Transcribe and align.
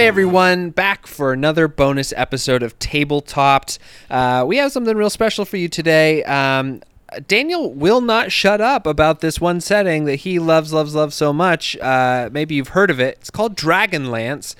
Hey 0.00 0.06
everyone, 0.06 0.70
back 0.70 1.06
for 1.06 1.34
another 1.34 1.68
bonus 1.68 2.14
episode 2.16 2.62
of 2.62 2.78
Tabletopped. 2.78 3.78
Uh, 4.08 4.46
we 4.46 4.56
have 4.56 4.72
something 4.72 4.96
real 4.96 5.10
special 5.10 5.44
for 5.44 5.58
you 5.58 5.68
today. 5.68 6.24
Um, 6.24 6.80
Daniel 7.28 7.70
will 7.74 8.00
not 8.00 8.32
shut 8.32 8.62
up 8.62 8.86
about 8.86 9.20
this 9.20 9.42
one 9.42 9.60
setting 9.60 10.06
that 10.06 10.16
he 10.16 10.38
loves, 10.38 10.72
loves, 10.72 10.94
loves 10.94 11.14
so 11.14 11.34
much. 11.34 11.76
Uh, 11.76 12.30
maybe 12.32 12.54
you've 12.54 12.68
heard 12.68 12.90
of 12.90 12.98
it. 12.98 13.18
It's 13.20 13.30
called 13.30 13.58
Dragonlance. 13.58 14.54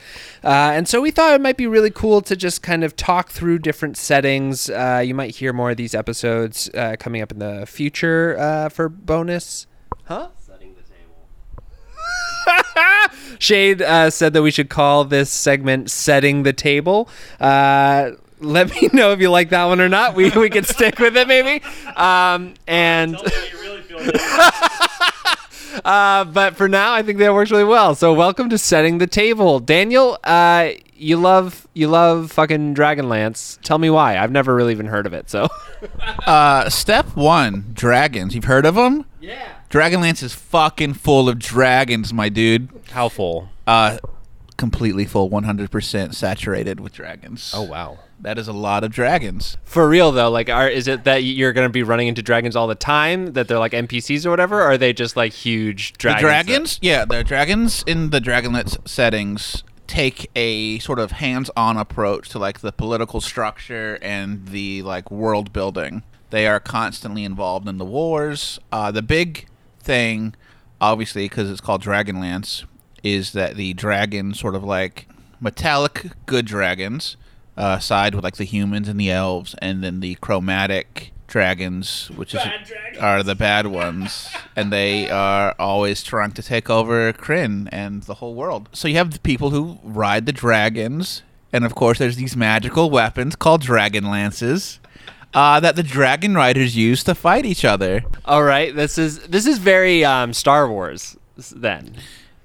Uh, 0.45 0.73
and 0.75 0.87
so 0.87 1.01
we 1.01 1.11
thought 1.11 1.33
it 1.33 1.41
might 1.41 1.57
be 1.57 1.67
really 1.67 1.91
cool 1.91 2.21
to 2.21 2.37
just 2.37 2.63
kind 2.63 2.85
of 2.85 2.95
talk 2.95 3.31
through 3.31 3.61
different 3.61 3.97
settings. 3.97 4.69
Uh, 4.69 5.03
you 5.03 5.15
might 5.15 5.37
hear 5.37 5.55
more 5.55 5.71
of 5.71 5.79
these 5.79 5.95
episodes 5.95 6.69
uh, 6.75 6.97
coming 6.99 7.23
up 7.23 7.33
in 7.33 7.39
the 7.39 7.65
future 7.65 8.37
uh, 8.39 8.69
for 8.69 8.91
bonus. 8.91 9.67
Huh? 10.05 10.29
Setting 12.51 12.65
the 12.75 13.09
table. 13.11 13.37
Shade 13.39 13.83
uh, 13.83 14.11
said 14.11 14.33
that 14.35 14.43
we 14.43 14.51
should 14.51 14.69
call 14.69 15.05
this 15.05 15.31
segment 15.31 15.91
"Setting 15.91 16.43
the 16.43 16.53
Table." 16.53 17.09
Uh, 17.41 18.11
let 18.41 18.71
me 18.71 18.89
know 18.93 19.13
if 19.13 19.21
you 19.21 19.31
like 19.31 19.51
that 19.51 19.65
one 19.67 19.81
or 19.81 19.89
not. 19.89 20.15
We 20.15 20.31
we 20.31 20.51
could 20.51 20.67
stick 20.67 20.99
with 20.99 21.17
it 21.17 21.29
maybe. 21.29 21.65
Um, 21.97 22.55
and 22.67 23.15
Tell 23.17 23.25
me 23.25 23.31
how 23.31 23.45
you 23.45 23.61
really 23.61 23.83
feel. 23.83 24.01
uh, 25.85 26.25
but 26.25 26.57
for 26.57 26.69
now, 26.69 26.93
I 26.93 27.03
think 27.03 27.19
that 27.19 27.33
works 27.33 27.51
really 27.51 27.65
well. 27.65 27.95
So 27.95 28.13
welcome 28.13 28.49
to 28.51 28.59
"Setting 28.59 28.99
the 28.99 29.07
Table," 29.07 29.61
Daniel. 29.61 30.19
Uh, 30.25 30.71
you 30.95 31.17
love 31.17 31.67
you 31.75 31.89
love 31.89 32.31
fucking 32.33 32.75
Dragonlance. 32.75 33.59
Tell 33.63 33.79
me 33.79 33.89
why. 33.91 34.19
I've 34.19 34.33
never 34.33 34.55
really 34.55 34.73
even 34.73 34.87
heard 34.87 35.07
of 35.07 35.13
it. 35.15 35.31
So 35.31 35.49
Uh, 36.27 36.69
step 36.69 37.07
one, 37.17 37.65
dragons. 37.73 38.35
You've 38.35 38.45
heard 38.45 38.67
of 38.67 38.75
them? 38.75 39.07
yeah. 39.21 39.49
Dragonlance 39.71 40.21
is 40.25 40.35
fucking 40.35 40.95
full 40.95 41.29
of 41.29 41.39
dragons, 41.39 42.13
my 42.13 42.29
dude. 42.29 42.69
How 42.91 43.09
full? 43.09 43.51
Uh, 43.69 43.99
completely 44.57 45.05
full, 45.05 45.31
100% 45.31 46.13
saturated 46.13 46.81
with 46.81 46.93
dragons. 46.93 47.53
Oh 47.55 47.63
wow. 47.63 48.01
That 48.21 48.37
is 48.37 48.49
a 48.49 48.53
lot 48.53 48.83
of 48.83 48.91
dragons. 48.91 49.57
For 49.65 49.89
real 49.89 50.11
though, 50.11 50.29
like, 50.29 50.51
are 50.51 50.69
is 50.69 50.89
it 50.89 51.05
that 51.05 51.23
you're 51.23 51.53
gonna 51.53 51.69
be 51.71 51.85
running 51.85 52.09
into 52.09 52.21
dragons 52.21 52.57
all 52.57 52.67
the 52.67 52.75
time? 52.75 53.33
That 53.35 53.47
they're 53.47 53.61
like 53.61 53.71
NPCs 53.73 54.27
or 54.27 54.31
whatever? 54.31 54.61
Or 54.61 54.73
are 54.73 54.79
they 54.79 54.93
just 54.93 55.17
like 55.17 55.33
huge 55.33 55.93
dragons? 55.95 56.21
The 56.21 56.27
that- 56.27 56.47
dragons, 56.47 56.79
yeah, 56.83 57.05
the 57.05 57.23
dragons 57.25 57.85
in 57.87 58.11
the 58.11 58.21
Dragonlance 58.21 58.87
settings 58.89 59.63
take 59.87 60.31
a 60.37 60.79
sort 60.81 60.99
of 60.99 61.13
hands-on 61.13 61.77
approach 61.77 62.29
to 62.31 62.39
like 62.39 62.61
the 62.61 62.73
political 62.73 63.21
structure 63.21 63.99
and 64.03 64.49
the 64.49 64.83
like 64.83 65.11
world 65.13 65.53
building. 65.53 66.03
They 66.31 66.47
are 66.47 66.61
constantly 66.61 67.25
involved 67.25 67.69
in 67.69 67.79
the 67.79 67.85
wars. 67.85 68.59
Uh, 68.71 68.91
the 68.91 69.03
big 69.03 69.47
thing, 69.81 70.35
obviously, 70.81 71.25
because 71.25 71.51
it's 71.51 71.61
called 71.61 71.83
Dragonlance, 71.83 72.65
is 73.03 73.33
that 73.33 73.57
the 73.57 73.73
dragons 73.75 74.39
sort 74.39 74.55
of 74.55 74.63
like 74.63 75.09
metallic 75.41 76.07
good 76.27 76.45
dragons 76.47 77.17
uh, 77.57 77.79
side 77.79 78.15
with 78.15 78.25
like 78.25 78.37
the 78.37 78.45
humans 78.45 78.89
and 78.89 78.99
the 78.99 79.11
elves, 79.11 79.55
and 79.61 79.83
then 79.83 80.01
the 80.01 80.15
chromatic 80.17 81.13
dragons, 81.27 82.11
which 82.17 82.35
is 82.35 82.41
are 82.99 83.23
the 83.23 83.35
bad 83.35 83.67
ones, 83.67 84.29
and 84.55 84.73
they 84.73 85.09
are 85.11 85.55
always 85.59 86.03
trying 86.03 86.33
to 86.33 86.43
take 86.43 86.69
over 86.69 87.13
Krynn 87.13 87.69
and 87.73 88.03
the 88.03 88.15
whole 88.15 88.35
world. 88.35 88.69
So 88.73 88.89
you 88.89 88.97
have 88.97 89.13
the 89.13 89.21
people 89.21 89.51
who 89.51 89.79
ride 89.83 90.27
the 90.27 90.33
dragons, 90.33 91.23
and 91.53 91.65
of 91.65 91.75
course, 91.75 91.99
there's 91.99 92.17
these 92.17 92.37
magical 92.37 92.91
weapons 92.91 93.37
called 93.37 93.63
dragon 93.63 94.11
lances. 94.11 94.81
Uh, 95.33 95.61
that 95.61 95.77
the 95.77 95.83
dragon 95.85 96.35
riders 96.35 96.77
use 96.77 97.05
to 97.05 97.15
fight 97.15 97.47
each 97.47 97.65
other. 97.65 98.03
All 98.25 98.43
right, 98.43 98.75
this 98.75 98.99
is 98.99 99.21
this 99.29 99.47
is 99.47 99.59
very 99.59 100.05
um, 100.05 100.33
Star 100.33 100.69
Wars. 100.69 101.17
Then 101.55 101.95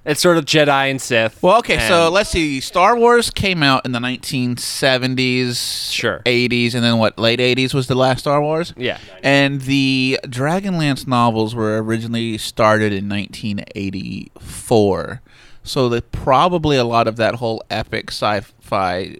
it's 0.04 0.20
sort 0.20 0.36
of 0.38 0.44
Jedi 0.44 0.88
and 0.90 1.02
Sith. 1.02 1.42
Well, 1.42 1.58
okay, 1.58 1.80
so 1.88 2.08
let's 2.10 2.30
see. 2.30 2.60
Star 2.60 2.96
Wars 2.96 3.28
came 3.30 3.64
out 3.64 3.84
in 3.84 3.90
the 3.90 3.98
1970s, 3.98 5.90
Sure. 5.92 6.22
80s, 6.24 6.74
and 6.74 6.84
then 6.84 6.98
what? 6.98 7.18
Late 7.18 7.40
80s 7.40 7.74
was 7.74 7.88
the 7.88 7.96
last 7.96 8.20
Star 8.20 8.40
Wars. 8.40 8.72
yeah, 8.76 8.98
And 9.22 9.62
the 9.62 10.20
Dragonlance 10.22 11.08
novels 11.08 11.56
were 11.56 11.82
originally 11.82 12.38
started 12.38 12.92
in 12.92 13.08
1984. 13.08 15.22
So 15.64 15.88
that 15.88 16.12
probably 16.12 16.76
a 16.76 16.84
lot 16.84 17.08
of 17.08 17.16
that 17.16 17.34
whole 17.36 17.64
epic 17.68 18.12
sci-fi 18.12 19.16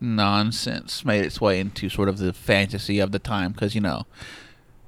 nonsense 0.00 1.04
made 1.04 1.24
its 1.24 1.40
way 1.40 1.60
into 1.60 1.88
sort 1.88 2.08
of 2.08 2.18
the 2.18 2.32
fantasy 2.32 2.98
of 2.98 3.12
the 3.12 3.18
time 3.18 3.52
because 3.52 3.74
you 3.74 3.80
know 3.80 4.06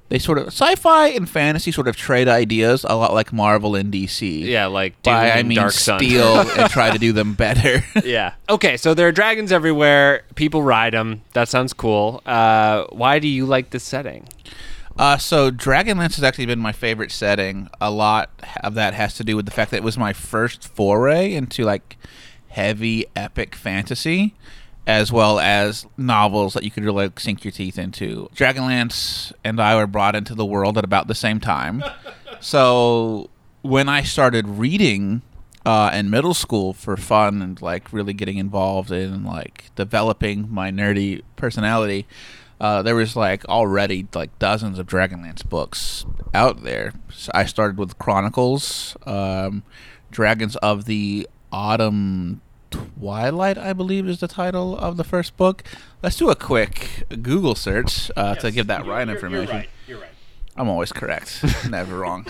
they 0.09 0.19
sort 0.19 0.37
of 0.37 0.47
sci-fi 0.47 1.07
and 1.07 1.29
fantasy 1.29 1.71
sort 1.71 1.87
of 1.87 1.95
trade 1.95 2.27
ideas 2.27 2.85
a 2.87 2.95
lot 2.95 3.13
like 3.13 3.33
Marvel 3.33 3.75
and 3.75 3.91
DC. 3.91 4.41
yeah, 4.43 4.67
like 4.67 5.01
Dune 5.01 5.13
By 5.13 5.31
I 5.31 5.43
mean 5.43 5.55
Dark 5.57 5.71
Sun. 5.71 5.99
steal 5.99 6.39
and 6.57 6.69
try 6.69 6.91
to 6.91 6.99
do 6.99 7.13
them 7.13 7.33
better. 7.33 7.83
yeah. 8.05 8.33
Okay, 8.49 8.77
so 8.77 8.93
there 8.93 9.07
are 9.07 9.11
dragons 9.11 9.51
everywhere. 9.51 10.23
People 10.35 10.61
ride 10.61 10.93
them. 10.93 11.21
That 11.33 11.47
sounds 11.47 11.73
cool. 11.73 12.21
Uh, 12.25 12.85
why 12.91 13.17
do 13.19 13.27
you 13.27 13.45
like 13.45 13.71
this 13.71 13.83
setting? 13.83 14.27
Uh, 14.97 15.17
so 15.17 15.49
Dragonlance 15.49 16.15
has 16.15 16.23
actually 16.23 16.45
been 16.45 16.59
my 16.59 16.73
favorite 16.73 17.11
setting. 17.11 17.67
A 17.81 17.89
lot 17.89 18.29
of 18.63 18.75
that 18.75 18.93
has 18.93 19.15
to 19.15 19.23
do 19.23 19.35
with 19.35 19.45
the 19.45 19.51
fact 19.51 19.71
that 19.71 19.77
it 19.77 19.83
was 19.83 19.97
my 19.97 20.13
first 20.13 20.67
foray 20.67 21.33
into 21.33 21.63
like 21.63 21.97
heavy 22.49 23.07
epic 23.15 23.55
fantasy, 23.55 24.35
as 24.85 25.11
well 25.11 25.39
as 25.39 25.85
novels 25.97 26.53
that 26.53 26.63
you 26.63 26.71
could 26.71 26.83
really 26.83 27.05
like, 27.05 27.19
sink 27.19 27.43
your 27.43 27.51
teeth 27.51 27.77
into. 27.77 28.29
Dragonlance 28.35 29.31
and 29.43 29.59
I 29.59 29.75
were 29.75 29.87
brought 29.87 30.15
into 30.15 30.35
the 30.35 30.45
world 30.45 30.77
at 30.77 30.83
about 30.83 31.07
the 31.07 31.15
same 31.15 31.39
time. 31.39 31.83
so 32.39 33.29
when 33.61 33.87
I 33.87 34.03
started 34.03 34.47
reading 34.47 35.21
uh, 35.65 35.91
in 35.93 36.09
middle 36.09 36.33
school 36.33 36.73
for 36.73 36.97
fun 36.97 37.41
and 37.41 37.61
like 37.61 37.93
really 37.93 38.13
getting 38.13 38.37
involved 38.37 38.91
in 38.91 39.23
like 39.23 39.71
developing 39.75 40.51
my 40.51 40.69
nerdy 40.69 41.21
personality, 41.37 42.05
uh, 42.59 42.81
there 42.81 42.95
was 42.95 43.15
like 43.15 43.45
already 43.45 44.07
like 44.13 44.37
dozens 44.37 44.79
of 44.79 44.85
Dragonlance 44.85 45.47
books 45.47 46.05
out 46.33 46.63
there. 46.63 46.93
So 47.09 47.31
I 47.33 47.45
started 47.45 47.77
with 47.77 47.97
Chronicles, 47.97 48.97
um, 49.05 49.63
Dragons 50.11 50.57
of 50.57 50.85
the 50.85 51.27
Autumn 51.51 52.41
Twilight, 52.73 53.57
I 53.57 53.73
believe 53.73 54.07
is 54.07 54.19
the 54.19 54.27
title 54.27 54.77
of 54.77 54.97
the 54.97 55.03
first 55.03 55.37
book. 55.37 55.63
Let's 56.01 56.17
do 56.17 56.29
a 56.29 56.35
quick 56.35 57.05
Google 57.09 57.53
search 57.53 58.09
uh, 58.15 58.35
to 58.35 58.51
give 58.51 58.67
that 58.67 58.85
right 58.85 59.07
information. 59.07 59.47
You're 59.47 59.55
right. 59.55 59.69
You're 59.87 59.99
right. 59.99 60.09
I'm 60.55 60.69
always 60.69 60.91
correct, 60.91 61.43
never 61.69 61.97
wrong. 61.97 62.25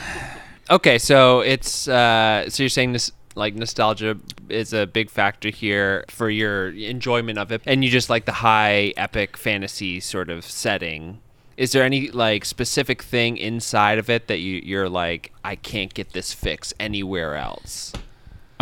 Okay, 0.70 0.98
so 0.98 1.42
it's 1.42 1.88
uh, 1.88 2.50
so 2.50 2.64
you're 2.64 2.70
saying 2.70 2.94
this 2.94 3.12
like 3.36 3.56
nostalgia 3.56 4.18
is 4.50 4.74
a 4.74 4.86
big 4.86 5.10
factor 5.10 5.50
here 5.50 6.06
for 6.10 6.30
your 6.30 6.70
enjoyment 6.70 7.38
of 7.38 7.52
it, 7.52 7.62
and 7.66 7.84
you 7.84 7.90
just 7.90 8.10
like 8.10 8.26
the 8.26 8.32
high 8.34 8.94
epic 8.98 9.38
fantasy 9.38 10.00
sort 10.00 10.30
of 10.30 10.46
setting. 10.46 11.20
Is 11.56 11.72
there 11.72 11.84
any 11.84 12.12
like 12.12 12.46
specific 12.46 13.02
thing 13.02 13.38
inside 13.38 13.98
of 13.98 14.10
it 14.10 14.28
that 14.28 14.40
you 14.40 14.62
you're 14.64 14.90
like 14.90 15.32
I 15.44 15.56
can't 15.56 15.94
get 15.94 16.12
this 16.14 16.34
fix 16.34 16.74
anywhere 16.80 17.36
else? 17.36 17.94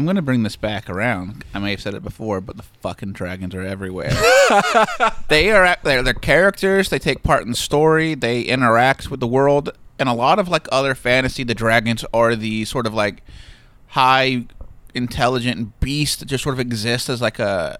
I'm 0.01 0.07
gonna 0.07 0.23
bring 0.23 0.41
this 0.41 0.55
back 0.55 0.89
around. 0.89 1.45
I 1.53 1.59
may 1.59 1.69
have 1.69 1.81
said 1.81 1.93
it 1.93 2.01
before, 2.01 2.41
but 2.41 2.57
the 2.57 2.63
fucking 2.63 3.11
dragons 3.11 3.53
are 3.53 3.61
everywhere. 3.61 4.09
they 5.27 5.51
are 5.51 5.63
act- 5.63 5.83
they're, 5.83 6.01
they're 6.01 6.15
characters. 6.15 6.89
They 6.89 6.97
take 6.97 7.21
part 7.21 7.43
in 7.43 7.51
the 7.51 7.55
story. 7.55 8.15
They 8.15 8.41
interact 8.41 9.11
with 9.11 9.19
the 9.19 9.27
world. 9.27 9.77
And 9.99 10.09
a 10.09 10.13
lot 10.13 10.39
of 10.39 10.47
like 10.47 10.67
other 10.71 10.95
fantasy, 10.95 11.43
the 11.43 11.53
dragons 11.53 12.03
are 12.15 12.35
the 12.35 12.65
sort 12.65 12.87
of 12.87 12.95
like 12.95 13.21
high 13.89 14.45
intelligent 14.95 15.79
beast 15.79 16.17
that 16.21 16.25
just 16.25 16.43
sort 16.43 16.53
of 16.53 16.59
exists 16.59 17.07
as 17.07 17.21
like 17.21 17.37
a 17.37 17.77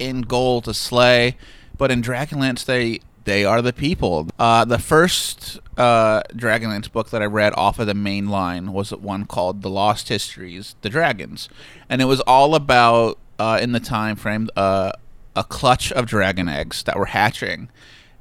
end 0.00 0.28
goal 0.28 0.62
to 0.62 0.72
slay. 0.72 1.36
But 1.76 1.90
in 1.90 2.00
Dragonlance, 2.00 2.64
they 2.64 3.00
they 3.24 3.44
are 3.44 3.62
the 3.62 3.72
people. 3.72 4.28
Uh, 4.38 4.64
the 4.64 4.78
first 4.78 5.58
uh, 5.76 6.22
Dragonlance 6.34 6.90
book 6.90 7.10
that 7.10 7.22
I 7.22 7.26
read 7.26 7.52
off 7.56 7.78
of 7.78 7.86
the 7.86 7.94
main 7.94 8.28
line 8.28 8.72
was 8.72 8.90
one 8.90 9.24
called 9.26 9.62
"The 9.62 9.70
Lost 9.70 10.08
Histories: 10.08 10.76
The 10.82 10.90
Dragons," 10.90 11.48
and 11.88 12.00
it 12.00 12.06
was 12.06 12.20
all 12.20 12.54
about 12.54 13.18
uh, 13.38 13.58
in 13.60 13.72
the 13.72 13.80
time 13.80 14.16
frame 14.16 14.48
uh, 14.56 14.92
a 15.34 15.44
clutch 15.44 15.90
of 15.92 16.06
dragon 16.06 16.48
eggs 16.48 16.82
that 16.84 16.98
were 16.98 17.06
hatching. 17.06 17.68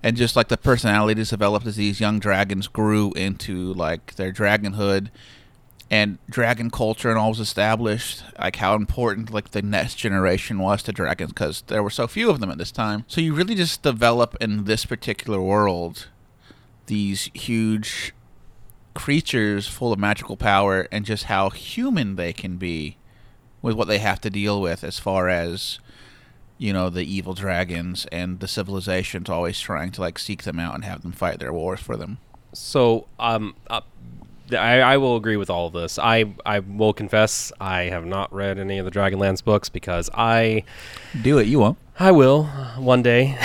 And 0.06 0.18
just 0.18 0.36
like 0.36 0.50
the 0.50 0.58
personalities 0.58 1.30
developed 1.30 1.66
as 1.66 1.78
these 1.78 2.02
young 2.02 2.20
dragons 2.20 2.68
grew 2.68 3.14
into 3.14 3.74
like 3.74 4.16
their 4.16 4.34
dragonhood, 4.34 5.10
and 5.90 6.18
dragon 6.30 6.70
culture 6.70 7.10
and 7.10 7.20
all 7.20 7.30
was 7.30 7.40
established 7.40 8.24
like 8.40 8.56
how 8.56 8.74
important 8.74 9.32
like 9.32 9.52
the 9.52 9.62
next 9.62 9.96
generation 9.96 10.60
was 10.60 10.82
to 10.84 10.92
dragons 10.92 11.32
because 11.32 11.64
there 11.68 11.84
were 11.84 11.90
so 11.90 12.08
few 12.08 12.30
of 12.30 12.40
them 12.40 12.50
at 12.50 12.58
this 12.58 12.72
time. 12.72 13.06
So 13.08 13.22
you 13.22 13.34
really 13.34 13.56
just 13.56 13.84
develop 13.84 14.36
in 14.42 14.64
this 14.64 14.86
particular 14.86 15.42
world 15.42 16.08
these 16.88 17.30
huge 17.34 18.14
creatures 18.94 19.68
full 19.68 19.92
of 19.92 20.00
magical 20.00 20.38
power 20.38 20.88
and 20.92 21.06
just 21.06 21.26
how 21.26 21.50
human 21.50 22.16
they 22.16 22.34
can 22.34 22.58
be 22.58 22.98
with 23.62 23.76
what 23.76 23.88
they 23.88 24.00
have 24.00 24.22
to 24.22 24.30
deal 24.30 24.62
with 24.62 24.84
as 24.84 25.00
far 25.00 25.30
as 25.30 25.80
you 26.58 26.72
know 26.72 26.90
the 26.90 27.04
evil 27.04 27.34
dragons 27.34 28.06
and 28.12 28.40
the 28.40 28.48
civilizations 28.48 29.30
always 29.30 29.60
trying 29.60 29.92
to 29.92 30.02
like 30.02 30.20
seek 30.20 30.44
them 30.44 30.60
out 30.60 30.76
and 30.76 30.86
have 30.86 31.02
them 31.02 31.12
fight 31.12 31.40
their 31.40 31.54
wars 31.54 31.80
for 31.80 31.98
them. 31.98 32.20
So, 32.54 33.08
um, 33.20 33.56
uh, 33.68 33.82
I, 34.54 34.80
I 34.80 34.98
will 34.98 35.16
agree 35.16 35.38
with 35.38 35.50
all 35.50 35.68
of 35.68 35.74
this. 35.74 35.98
I 36.00 36.26
I 36.46 36.60
will 36.60 36.94
confess 36.94 37.52
I 37.60 37.84
have 37.84 38.06
not 38.06 38.34
read 38.34 38.60
any 38.60 38.78
of 38.78 38.86
the 38.86 38.92
Dragonlance 38.92 39.44
books 39.44 39.70
because 39.70 40.10
I 40.14 40.64
Do 41.22 41.38
it. 41.40 41.48
You 41.48 41.60
won't. 41.60 41.78
I 42.00 42.12
will 42.12 42.46
one 42.78 43.04
day, 43.04 43.38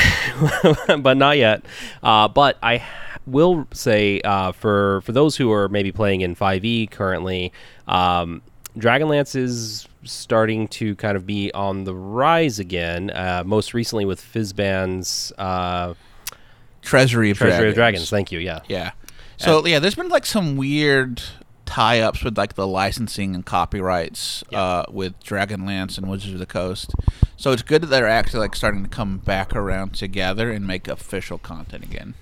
but 0.99 1.16
not 1.16 1.37
yet. 1.37 1.62
Uh, 2.02 2.28
but 2.28 2.56
I 2.62 2.82
will 3.26 3.66
say 3.72 4.20
uh, 4.22 4.52
for 4.52 5.02
for 5.02 5.12
those 5.12 5.37
who 5.37 5.52
are 5.52 5.69
maybe 5.69 5.93
playing 5.93 6.22
in 6.22 6.34
5e 6.34 6.90
currently, 6.90 7.52
um, 7.87 8.40
Dragonlance 8.76 9.37
is 9.37 9.87
starting 10.05 10.69
to 10.69 10.94
kind 10.96 11.16
of 11.16 11.26
be 11.26 11.52
on 11.52 11.84
the 11.84 11.94
rise 11.94 12.58
again. 12.58 13.10
Uh, 13.10 13.43
most 13.44 13.75
recently 13.75 14.06
with 14.06 14.20
Fizban's 14.22 15.32
uh, 15.37 15.93
Treasury 16.81 17.31
of 17.31 17.37
Treasury 17.38 17.56
Dragons. 17.58 17.70
of 17.72 17.75
Dragons. 17.75 18.10
Thank 18.10 18.32
you. 18.32 18.38
Yeah. 18.38 18.60
Yeah. 18.69 18.93
So 19.38 19.67
yeah, 19.67 19.79
there's 19.79 19.94
been 19.94 20.08
like 20.08 20.26
some 20.26 20.56
weird 20.56 21.23
tie-ups 21.64 22.25
with 22.25 22.37
like 22.38 22.55
the 22.55 22.67
licensing 22.67 23.35
and 23.35 23.44
copyrights 23.44 24.43
Yeah. 24.50 24.61
uh, 24.62 24.85
with 24.90 25.20
Dragonlance 25.23 25.99
and 25.99 26.08
Wizards 26.08 26.32
of 26.32 26.38
the 26.38 26.46
Coast. 26.46 26.93
So 27.37 27.52
it's 27.52 27.62
good 27.62 27.82
that 27.82 27.87
they're 27.88 28.08
actually 28.08 28.40
like 28.40 28.56
starting 28.56 28.82
to 28.82 28.88
come 28.88 29.19
back 29.19 29.55
around 29.55 29.94
together 29.94 30.50
and 30.50 30.67
make 30.67 30.88
official 30.88 31.38
content 31.38 31.85
again. 31.85 32.14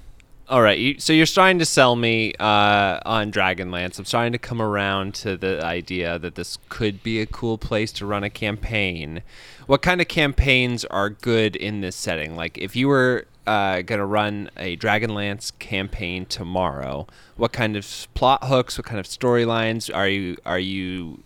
All 0.49 0.63
right, 0.63 0.79
you, 0.79 1.01
so 1.01 1.13
you're 1.13 1.27
starting 1.27 1.59
to 1.59 1.65
sell 1.65 1.97
me 1.97 2.33
uh, 2.39 3.01
on 3.05 3.33
Dragonlance. 3.33 3.99
I'm 3.99 4.05
starting 4.05 4.31
to 4.33 4.39
come 4.39 4.63
around 4.63 5.15
to 5.17 5.37
the 5.37 5.65
idea 5.65 6.21
that 6.21 6.37
this 6.37 6.59
could 6.69 7.03
be 7.03 7.21
a 7.21 7.27
cool 7.27 7.59
place 7.59 7.91
to 7.93 8.07
run 8.07 8.23
a 8.23 8.31
campaign. 8.31 9.23
What 9.67 9.83
kind 9.83 10.01
of 10.01 10.07
campaigns 10.07 10.85
are 10.85 11.11
good 11.11 11.57
in 11.57 11.81
this 11.81 11.97
setting? 11.97 12.37
Like, 12.37 12.59
if 12.59 12.77
you 12.77 12.87
were 12.87 13.27
uh, 13.47 13.83
going 13.83 13.99
to 13.99 14.07
run 14.07 14.51
a 14.57 14.77
Dragonlance 14.77 15.57
campaign 15.59 16.27
tomorrow, 16.27 17.07
what 17.37 17.53
kind 17.53 17.77
of 17.77 18.09
plot 18.15 18.45
hooks, 18.45 18.79
what 18.79 18.87
kind 18.87 19.01
of 19.01 19.07
storylines 19.07 19.95
are 19.95 20.09
you 20.09 20.37
are 20.45 20.59
you 20.59 21.23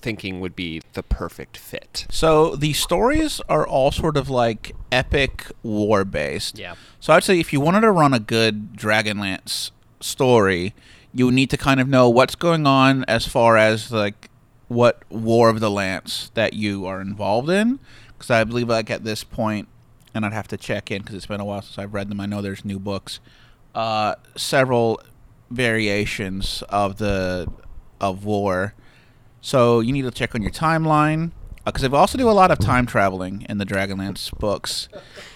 thinking 0.00 0.40
would 0.40 0.54
be 0.54 0.80
the 0.92 1.02
perfect 1.02 1.56
fit? 1.56 2.06
So 2.10 2.54
the 2.54 2.72
stories 2.72 3.40
are 3.48 3.66
all 3.66 3.90
sort 3.90 4.16
of 4.16 4.30
like 4.30 4.72
epic 4.92 5.46
war 5.62 6.04
based. 6.04 6.58
Yeah. 6.58 6.74
So 7.00 7.12
I'd 7.12 7.24
say 7.24 7.38
if 7.38 7.52
you 7.52 7.60
wanted 7.60 7.82
to 7.82 7.90
run 7.90 8.14
a 8.14 8.20
good 8.20 8.74
Dragonlance 8.74 9.70
story, 10.00 10.74
you 11.12 11.26
would 11.26 11.34
need 11.34 11.50
to 11.50 11.56
kind 11.56 11.80
of 11.80 11.88
know 11.88 12.08
what's 12.08 12.34
going 12.34 12.66
on 12.66 13.04
as 13.08 13.26
far 13.26 13.56
as 13.56 13.90
like 13.90 14.30
what 14.68 15.02
War 15.10 15.48
of 15.48 15.60
the 15.60 15.70
Lance 15.70 16.30
that 16.34 16.54
you 16.54 16.86
are 16.86 17.00
involved 17.00 17.50
in. 17.50 17.80
Because 18.08 18.30
I 18.30 18.44
believe 18.44 18.68
like 18.68 18.90
at 18.90 19.04
this 19.04 19.24
point, 19.24 19.68
and 20.18 20.26
I'd 20.26 20.34
have 20.34 20.48
to 20.48 20.56
check 20.56 20.90
in 20.90 21.02
because 21.02 21.14
it's 21.14 21.26
been 21.26 21.40
a 21.40 21.44
while 21.44 21.62
since 21.62 21.78
I've 21.78 21.94
read 21.94 22.10
them. 22.10 22.20
I 22.20 22.26
know 22.26 22.42
there's 22.42 22.64
new 22.64 22.78
books, 22.78 23.20
uh, 23.74 24.16
several 24.36 25.00
variations 25.50 26.62
of 26.68 26.98
the 26.98 27.50
of 28.00 28.24
war. 28.24 28.74
So 29.40 29.80
you 29.80 29.92
need 29.92 30.02
to 30.02 30.10
check 30.10 30.34
on 30.34 30.42
your 30.42 30.50
timeline 30.50 31.30
because 31.64 31.82
they 31.82 31.88
also 31.88 32.18
do 32.18 32.28
a 32.28 32.32
lot 32.32 32.50
of 32.50 32.58
time 32.58 32.86
traveling 32.86 33.46
in 33.48 33.58
the 33.58 33.64
Dragonlance 33.64 34.36
books, 34.38 34.88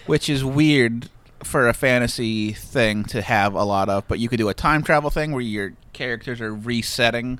which 0.05 0.29
is 0.29 0.43
weird 0.43 1.09
for 1.43 1.67
a 1.67 1.73
fantasy 1.73 2.51
thing 2.51 3.03
to 3.05 3.21
have 3.21 3.53
a 3.53 3.63
lot 3.63 3.89
of. 3.89 4.07
But 4.07 4.19
you 4.19 4.29
could 4.29 4.37
do 4.37 4.49
a 4.49 4.53
time 4.53 4.83
travel 4.83 5.09
thing 5.09 5.31
where 5.31 5.41
your 5.41 5.73
characters 5.93 6.41
are 6.41 6.53
resetting 6.53 7.39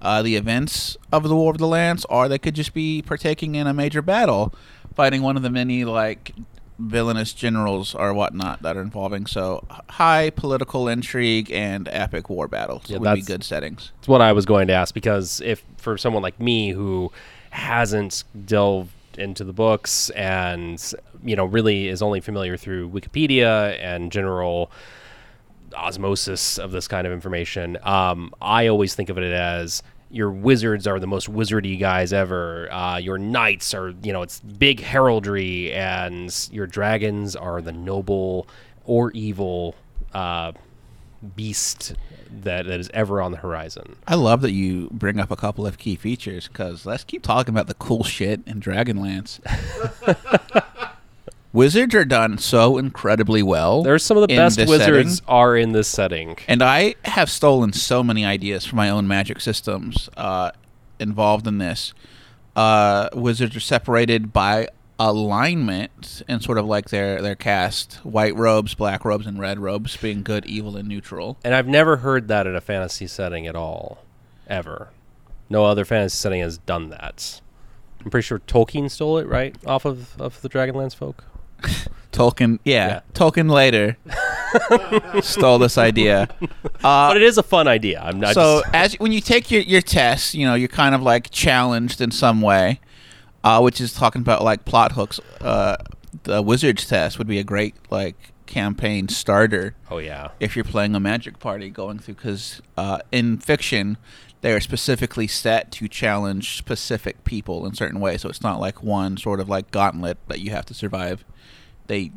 uh, 0.00 0.22
the 0.22 0.36
events 0.36 0.96
of 1.12 1.28
the 1.28 1.36
War 1.36 1.52
of 1.52 1.58
the 1.58 1.66
Lance, 1.66 2.04
or 2.06 2.28
they 2.28 2.38
could 2.38 2.54
just 2.54 2.74
be 2.74 3.02
partaking 3.02 3.54
in 3.54 3.66
a 3.66 3.72
major 3.72 4.02
battle, 4.02 4.52
fighting 4.94 5.22
one 5.22 5.36
of 5.36 5.42
the 5.42 5.50
many 5.50 5.84
like 5.84 6.34
villainous 6.84 7.32
generals 7.32 7.94
or 7.94 8.12
whatnot 8.12 8.62
that 8.62 8.76
are 8.76 8.82
involving. 8.82 9.26
So 9.26 9.64
high 9.90 10.30
political 10.30 10.88
intrigue 10.88 11.50
and 11.52 11.88
epic 11.92 12.28
war 12.28 12.48
battles 12.48 12.84
Yeah, 12.88 12.98
would 12.98 13.04
be 13.04 13.20
that's- 13.20 13.26
good 13.26 13.44
settings. 13.44 13.92
It's 14.00 14.08
what 14.08 14.20
I 14.20 14.32
was 14.32 14.44
going 14.46 14.66
to 14.68 14.72
ask 14.74 14.92
because 14.94 15.40
if 15.44 15.62
for 15.76 15.96
someone 15.96 16.22
like 16.22 16.38
me 16.40 16.70
who 16.70 17.12
hasn't 17.50 18.24
delved 18.46 18.90
into 19.18 19.44
the 19.44 19.52
books 19.52 20.08
and 20.10 20.82
you 21.22 21.36
know 21.36 21.44
really 21.44 21.88
is 21.88 22.00
only 22.02 22.20
familiar 22.20 22.56
through 22.56 22.88
Wikipedia 22.88 23.78
and 23.80 24.10
general 24.10 24.70
osmosis 25.74 26.58
of 26.58 26.70
this 26.72 26.88
kind 26.88 27.06
of 27.06 27.12
information, 27.12 27.78
um, 27.82 28.32
I 28.40 28.66
always 28.68 28.94
think 28.94 29.08
of 29.08 29.18
it 29.18 29.24
as 29.32 29.82
your 30.12 30.30
wizards 30.30 30.86
are 30.86 31.00
the 31.00 31.06
most 31.06 31.32
wizardy 31.32 31.78
guys 31.78 32.12
ever. 32.12 32.72
Uh, 32.72 32.98
your 32.98 33.18
knights 33.18 33.72
are, 33.74 33.94
you 34.02 34.12
know, 34.12 34.22
it's 34.22 34.40
big 34.40 34.80
heraldry, 34.80 35.72
and 35.72 36.48
your 36.52 36.66
dragons 36.66 37.34
are 37.34 37.62
the 37.62 37.72
noble 37.72 38.46
or 38.84 39.10
evil 39.12 39.74
uh, 40.12 40.52
beast 41.34 41.94
that, 42.30 42.66
that 42.66 42.80
is 42.80 42.90
ever 42.92 43.22
on 43.22 43.32
the 43.32 43.38
horizon. 43.38 43.96
I 44.06 44.14
love 44.16 44.42
that 44.42 44.52
you 44.52 44.88
bring 44.92 45.18
up 45.18 45.30
a 45.30 45.36
couple 45.36 45.66
of 45.66 45.78
key 45.78 45.96
features 45.96 46.48
because 46.48 46.84
let's 46.84 47.04
keep 47.04 47.22
talking 47.22 47.54
about 47.54 47.66
the 47.66 47.74
cool 47.74 48.04
shit 48.04 48.40
in 48.46 48.60
Dragonlance. 48.60 49.40
Wizards 51.52 51.94
are 51.94 52.04
done 52.04 52.38
so 52.38 52.78
incredibly 52.78 53.42
well. 53.42 53.82
There's 53.82 54.02
some 54.02 54.16
of 54.16 54.26
the 54.26 54.34
best 54.34 54.58
wizards 54.58 55.16
setting. 55.16 55.28
are 55.28 55.56
in 55.56 55.72
this 55.72 55.86
setting. 55.86 56.38
And 56.48 56.62
I 56.62 56.94
have 57.04 57.30
stolen 57.30 57.74
so 57.74 58.02
many 58.02 58.24
ideas 58.24 58.64
from 58.64 58.78
my 58.78 58.88
own 58.88 59.06
magic 59.06 59.40
systems 59.40 60.08
uh, 60.16 60.52
involved 60.98 61.46
in 61.46 61.58
this. 61.58 61.92
Uh, 62.56 63.10
wizards 63.12 63.54
are 63.54 63.60
separated 63.60 64.32
by 64.32 64.68
alignment 64.98 66.22
and 66.28 66.42
sort 66.42 66.58
of 66.58 66.64
like 66.64 66.88
their, 66.88 67.20
their 67.20 67.34
cast 67.34 67.94
white 67.96 68.36
robes, 68.36 68.74
black 68.74 69.04
robes, 69.04 69.26
and 69.26 69.38
red 69.38 69.58
robes 69.58 69.96
being 69.96 70.22
good, 70.22 70.46
evil, 70.46 70.76
and 70.76 70.88
neutral. 70.88 71.36
And 71.44 71.54
I've 71.54 71.68
never 71.68 71.98
heard 71.98 72.28
that 72.28 72.46
in 72.46 72.56
a 72.56 72.60
fantasy 72.60 73.06
setting 73.06 73.46
at 73.46 73.56
all. 73.56 73.98
Ever. 74.46 74.90
No 75.50 75.64
other 75.64 75.84
fantasy 75.84 76.16
setting 76.16 76.40
has 76.40 76.56
done 76.58 76.88
that. 76.90 77.40
I'm 78.02 78.10
pretty 78.10 78.24
sure 78.24 78.38
Tolkien 78.40 78.90
stole 78.90 79.18
it, 79.18 79.26
right? 79.26 79.54
Off 79.66 79.84
of, 79.84 80.20
of 80.20 80.40
the 80.40 80.48
Dragonlance 80.48 80.94
folk. 80.94 81.24
Tolkien, 82.12 82.58
yeah, 82.64 82.86
Yeah. 82.88 83.00
Tolkien 83.14 83.50
later 83.50 83.96
stole 85.22 85.58
this 85.58 85.78
idea. 85.78 86.28
Uh, 86.42 87.08
but 87.08 87.16
it 87.16 87.22
is 87.22 87.38
a 87.38 87.42
fun 87.42 87.66
idea. 87.68 88.00
I'm 88.02 88.20
not 88.20 88.34
so 88.34 88.60
just, 88.62 88.74
as 88.74 88.94
when 89.00 89.12
you 89.12 89.20
take 89.20 89.50
your 89.50 89.62
your 89.62 89.80
test, 89.80 90.34
you 90.34 90.46
know 90.46 90.54
you're 90.54 90.68
kind 90.68 90.94
of 90.94 91.02
like 91.02 91.30
challenged 91.30 92.00
in 92.02 92.10
some 92.10 92.42
way, 92.42 92.80
uh, 93.44 93.60
which 93.60 93.80
is 93.80 93.94
talking 93.94 94.20
about 94.20 94.42
like 94.44 94.64
plot 94.66 94.92
hooks. 94.92 95.20
Uh, 95.40 95.76
the 96.24 96.42
wizard's 96.42 96.86
test 96.86 97.16
would 97.18 97.26
be 97.26 97.38
a 97.38 97.44
great 97.44 97.74
like 97.90 98.14
campaign 98.44 99.08
starter 99.08 99.74
Oh 99.90 99.96
yeah. 99.96 100.28
if 100.38 100.54
you're 100.54 100.64
playing 100.66 100.94
a 100.94 101.00
magic 101.00 101.38
party 101.38 101.70
going 101.70 101.98
through 101.98 102.14
because 102.16 102.60
uh, 102.76 102.98
in 103.10 103.38
fiction 103.38 103.96
they 104.42 104.52
are 104.52 104.60
specifically 104.60 105.26
set 105.26 105.72
to 105.72 105.88
challenge 105.88 106.58
specific 106.58 107.24
people 107.24 107.64
in 107.64 107.72
certain 107.72 107.98
ways 107.98 108.20
so 108.20 108.28
it's 108.28 108.42
not 108.42 108.60
like 108.60 108.82
one 108.82 109.16
sort 109.16 109.40
of 109.40 109.48
like 109.48 109.70
gauntlet 109.70 110.18
that 110.28 110.40
you 110.40 110.50
have 110.50 110.66
to 110.66 110.74
survive 110.74 111.24
they 111.92 112.10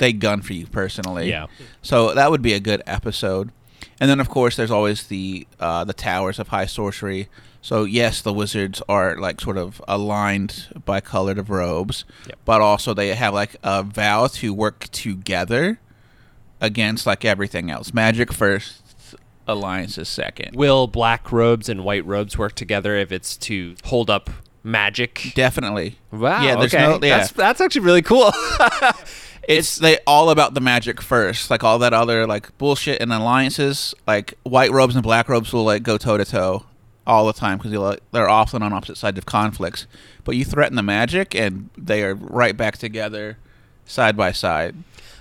they 0.00 0.12
gun 0.12 0.38
for 0.42 0.52
you 0.58 0.66
personally 0.66 1.26
Yeah. 1.30 1.46
so 1.90 2.12
that 2.18 2.28
would 2.30 2.42
be 2.42 2.52
a 2.60 2.60
good 2.70 2.82
episode 2.98 3.46
and 4.00 4.10
then 4.10 4.20
of 4.20 4.28
course 4.28 4.54
there's 4.56 4.70
always 4.78 5.06
the 5.14 5.46
uh, 5.66 5.84
the 5.90 5.92
towers 5.94 6.38
of 6.38 6.48
high 6.48 6.66
sorcery 6.66 7.28
so 7.62 7.84
yes 7.84 8.20
the 8.22 8.32
wizards 8.32 8.82
are 8.88 9.16
like 9.26 9.40
sort 9.40 9.58
of 9.64 9.80
aligned 9.88 10.52
by 10.84 11.00
colored 11.00 11.38
of 11.38 11.48
robes 11.50 12.04
Yep. 12.26 12.38
but 12.44 12.60
also 12.60 12.94
they 12.94 13.14
have 13.14 13.32
like 13.42 13.54
a 13.62 13.82
vow 13.82 14.26
to 14.40 14.52
work 14.52 14.88
together 15.06 15.78
against 16.60 17.06
like 17.06 17.22
everything 17.24 17.70
else. 17.70 17.92
Magic 17.92 18.32
first, 18.32 18.82
alliance 19.46 19.98
is 19.98 20.08
second. 20.08 20.56
Will 20.56 20.86
black 20.86 21.30
robes 21.30 21.68
and 21.68 21.84
white 21.84 22.04
robes 22.06 22.38
work 22.38 22.54
together 22.54 22.96
if 22.96 23.12
it's 23.12 23.36
to 23.48 23.74
hold 23.84 24.08
up 24.08 24.30
magic? 24.66 25.32
Definitely. 25.34 25.98
Wow. 26.12 26.42
Yeah, 26.42 26.56
there's 26.56 26.74
okay. 26.74 26.84
no 26.84 26.98
yeah. 27.06 27.18
That's 27.18 27.32
that's 27.32 27.60
actually 27.60 27.82
really 27.82 28.02
cool. 28.02 28.30
it's 29.48 29.76
they 29.76 29.98
all 30.06 30.30
about 30.30 30.54
the 30.54 30.60
magic 30.60 31.00
first. 31.00 31.50
Like 31.50 31.64
all 31.64 31.78
that 31.78 31.94
other 31.94 32.26
like 32.26 32.56
bullshit 32.58 33.00
and 33.00 33.12
alliances, 33.12 33.94
like 34.06 34.34
white 34.42 34.72
robes 34.72 34.94
and 34.94 35.02
black 35.02 35.28
robes 35.28 35.52
will 35.52 35.64
like 35.64 35.82
go 35.82 35.96
toe 35.96 36.18
to 36.18 36.24
toe 36.24 36.66
all 37.06 37.26
the 37.26 37.32
time 37.32 37.58
because 37.58 37.72
like, 37.72 38.00
they're 38.10 38.28
often 38.28 38.62
on 38.62 38.72
opposite 38.72 38.96
sides 38.96 39.16
of 39.16 39.26
conflicts. 39.26 39.86
But 40.24 40.36
you 40.36 40.44
threaten 40.44 40.76
the 40.76 40.82
magic 40.82 41.34
and 41.34 41.70
they 41.78 42.02
are 42.02 42.14
right 42.14 42.56
back 42.56 42.76
together, 42.76 43.38
side 43.84 44.16
by 44.16 44.32
side. 44.32 44.74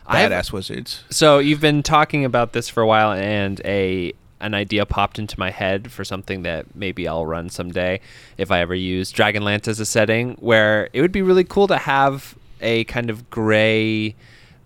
Badass 0.07 0.51
wizards. 0.51 1.03
so 1.09 1.39
you've 1.39 1.61
been 1.61 1.81
talking 1.81 2.25
about 2.25 2.53
this 2.53 2.69
for 2.69 2.83
a 2.83 2.85
while, 2.85 3.11
and 3.11 3.59
a 3.65 4.13
an 4.39 4.53
idea 4.53 4.85
popped 4.85 5.17
into 5.17 5.39
my 5.39 5.49
head 5.49 5.91
for 5.91 6.03
something 6.03 6.43
that 6.43 6.75
maybe 6.75 7.07
I'll 7.07 7.25
run 7.25 7.49
someday 7.49 8.01
if 8.37 8.51
I 8.51 8.59
ever 8.59 8.75
use 8.75 9.11
Dragonlance 9.11 9.67
as 9.67 9.79
a 9.79 9.85
setting, 9.85 10.35
where 10.39 10.89
it 10.93 11.01
would 11.01 11.11
be 11.11 11.21
really 11.21 11.43
cool 11.43 11.67
to 11.67 11.77
have 11.77 12.35
a 12.61 12.83
kind 12.85 13.09
of 13.09 13.29
gray 13.29 14.15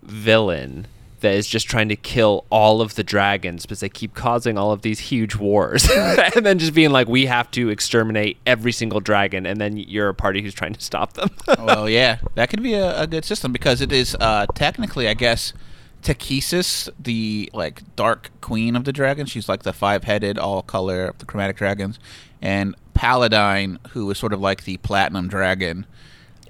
villain 0.02 0.86
that 1.20 1.34
is 1.34 1.46
just 1.46 1.68
trying 1.68 1.88
to 1.88 1.96
kill 1.96 2.44
all 2.50 2.80
of 2.80 2.94
the 2.94 3.04
dragons 3.04 3.62
because 3.62 3.80
they 3.80 3.88
keep 3.88 4.14
causing 4.14 4.56
all 4.56 4.72
of 4.72 4.82
these 4.82 4.98
huge 4.98 5.36
wars. 5.36 5.88
And 6.34 6.46
then 6.46 6.58
just 6.58 6.74
being 6.74 6.90
like 6.90 7.08
we 7.08 7.26
have 7.26 7.50
to 7.52 7.68
exterminate 7.68 8.38
every 8.46 8.72
single 8.72 9.00
dragon 9.00 9.46
and 9.46 9.60
then 9.60 9.76
you're 9.76 10.08
a 10.08 10.14
party 10.14 10.42
who's 10.42 10.54
trying 10.54 10.72
to 10.72 10.80
stop 10.80 11.14
them. 11.14 11.30
Well, 11.58 11.88
yeah, 11.88 12.18
that 12.34 12.48
could 12.48 12.62
be 12.62 12.74
a, 12.74 13.02
a 13.02 13.06
good 13.06 13.24
system 13.24 13.52
because 13.52 13.80
it 13.80 13.92
is 13.92 14.16
uh, 14.18 14.46
technically, 14.54 15.08
I 15.08 15.14
guess, 15.14 15.52
Takhisis, 16.02 16.88
the 16.98 17.50
like 17.52 17.82
dark 17.96 18.30
queen 18.40 18.76
of 18.76 18.84
the 18.84 18.92
dragons. 18.92 19.30
She's 19.30 19.48
like 19.48 19.62
the 19.62 19.72
five-headed, 19.72 20.38
all 20.38 20.62
color 20.62 21.06
of 21.06 21.18
the 21.18 21.26
chromatic 21.26 21.56
dragons, 21.56 21.98
and 22.40 22.74
Paladine, 22.94 23.78
who 23.90 24.10
is 24.10 24.18
sort 24.18 24.32
of 24.32 24.40
like 24.40 24.64
the 24.64 24.76
platinum 24.78 25.28
dragon. 25.28 25.86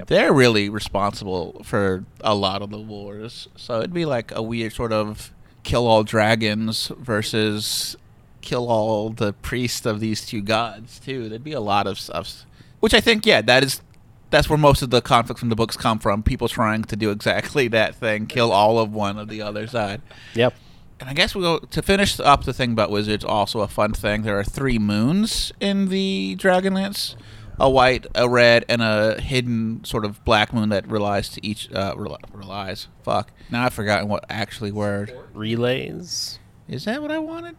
They're 0.07 0.33
really 0.33 0.69
responsible 0.69 1.61
for 1.63 2.05
a 2.23 2.35
lot 2.35 2.63
of 2.63 2.71
the 2.71 2.79
wars. 2.79 3.49
So 3.57 3.79
it'd 3.81 3.93
be 3.93 4.07
like 4.07 4.33
a 4.35 4.43
weird 4.43 4.73
sort 4.73 4.93
of 4.93 5.31
kill 5.63 5.87
all 5.87 6.05
dragons 6.05 6.91
versus 6.99 7.97
kill 8.41 8.71
all 8.71 9.11
the 9.11 9.35
priests 9.35 9.85
of 9.85 10.01
these 10.01 10.25
two 10.25 10.41
gods 10.41 10.99
too. 11.01 11.29
There'd 11.29 11.45
be 11.45 11.53
a 11.53 11.61
lot 11.61 11.87
of 11.87 11.99
stuff. 11.99 12.47
Which 12.81 12.95
I 12.95 13.01
think, 13.01 13.27
yeah, 13.27 13.43
that 13.43 13.63
is 13.63 13.83
that's 14.31 14.49
where 14.49 14.59
most 14.59 14.83
of 14.83 14.91
the 14.91 15.01
conflicts 15.03 15.41
from 15.41 15.49
the 15.49 15.57
books 15.57 15.77
come 15.77 15.99
from. 15.99 16.23
People 16.23 16.49
trying 16.49 16.85
to 16.85 16.97
do 16.97 17.11
exactly 17.11 17.69
that 17.69 17.95
thing, 17.95 18.27
kill 18.27 18.53
all 18.53 18.79
of 18.79 18.93
one 18.93 19.19
of 19.19 19.29
the 19.29 19.43
other 19.43 19.67
side. 19.67 20.01
Yep. 20.35 20.55
And 21.01 21.09
I 21.09 21.15
guess 21.15 21.35
we'll 21.35 21.59
go 21.59 21.67
to 21.67 21.83
finish 21.83 22.21
up 22.21 22.45
the 22.45 22.53
thing 22.53 22.73
about 22.73 22.91
wizards. 22.91 23.25
Also, 23.25 23.61
a 23.61 23.69
fun 23.69 23.93
thing: 23.95 24.23
there 24.23 24.39
are 24.39 24.45
three 24.45 24.79
moons 24.79 25.51
in 25.59 25.89
the 25.89 26.37
Dragonlance, 26.39 27.15
a 27.59 27.71
white, 27.71 28.07
a 28.15 28.29
red, 28.29 28.67
and 28.69 28.83
a 28.83 29.19
hidden 29.21 29.83
sort 29.85 30.05
of 30.05 30.23
black 30.27 30.53
moon 30.53 30.69
that 30.69 30.87
relies 30.87 31.31
to 31.31 31.47
each 31.47 31.73
uh, 31.73 31.95
rel- 31.97 32.19
relies. 32.33 32.89
Fuck. 33.03 33.33
Now 33.51 33.65
I've 33.65 33.73
forgotten 33.73 34.09
what 34.09 34.27
actually 34.29 34.73
word 34.73 35.17
Relays. 35.33 36.39
is 36.69 36.85
that. 36.85 37.01
What 37.01 37.11
I 37.11 37.19
wanted. 37.19 37.57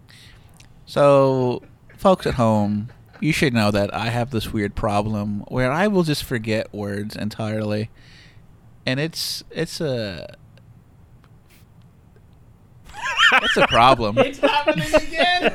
So, 0.86 1.64
folks 1.98 2.28
at 2.28 2.36
home, 2.36 2.90
you 3.22 3.32
should 3.32 3.54
know 3.54 3.72
that 3.72 3.94
I 3.94 4.08
have 4.08 4.32
this 4.32 4.52
weird 4.52 4.76
problem 4.76 5.42
where 5.48 5.72
I 5.72 5.88
will 5.88 6.04
just 6.04 6.24
forget 6.24 6.74
words 6.74 7.16
entirely, 7.16 7.90
and 8.86 9.00
it's 9.00 9.44
it's 9.52 9.80
a 9.80 10.36
it's 13.34 13.58
a 13.58 13.68
problem. 13.68 14.18
It's 14.22 14.40
happening 14.40 14.94
again. 14.94 15.54